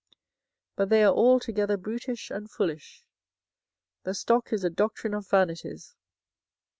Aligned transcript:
24:010:008 0.01 0.09
But 0.77 0.89
they 0.89 1.03
are 1.03 1.13
altogether 1.13 1.77
brutish 1.77 2.31
and 2.31 2.49
foolish: 2.49 3.05
the 4.01 4.15
stock 4.15 4.51
is 4.51 4.63
a 4.63 4.71
doctrine 4.71 5.13
of 5.13 5.29
vanities. 5.29 5.95